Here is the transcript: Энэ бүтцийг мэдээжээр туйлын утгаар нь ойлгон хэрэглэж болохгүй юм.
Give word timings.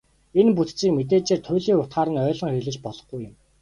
Энэ 0.39 0.51
бүтцийг 0.57 0.91
мэдээжээр 0.95 1.41
туйлын 1.45 1.81
утгаар 1.81 2.09
нь 2.11 2.21
ойлгон 2.25 2.51
хэрэглэж 2.51 2.77
болохгүй 2.81 3.19
юм. 3.29 3.33